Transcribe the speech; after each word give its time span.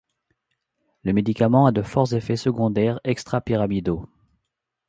Le 1.03 1.13
médicament 1.13 1.67
a 1.67 1.71
de 1.71 1.83
forts 1.83 2.13
effets 2.13 2.35
secondaires 2.35 2.99
extrapyramidaux. 3.03 4.09